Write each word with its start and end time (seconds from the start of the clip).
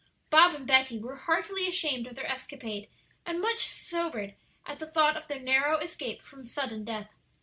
Bob 0.31 0.55
and 0.55 0.65
Betty 0.65 0.97
were 0.97 1.15
heartily 1.15 1.67
ashamed 1.67 2.07
of 2.07 2.15
their 2.15 2.25
escapade, 2.25 2.89
and 3.23 3.39
much 3.39 3.67
sobered 3.67 4.33
at 4.65 4.79
the 4.79 4.87
thought 4.87 5.15
of 5.15 5.27
their 5.27 5.39
narrow 5.39 5.77
escape 5.77 6.23
from 6.23 6.43
sudden 6.43 6.83
death. 6.83 7.11